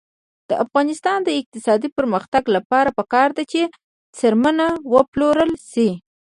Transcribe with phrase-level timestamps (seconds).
[0.49, 3.61] د افغانستان د اقتصادي پرمختګ لپاره پکار ده چې
[4.17, 4.59] څرمن
[4.93, 5.89] وپلورل شي.